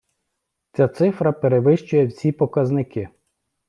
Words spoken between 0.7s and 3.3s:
Ця цифра перевищує всі показники.